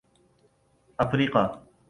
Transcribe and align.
افریقہ 0.99 1.43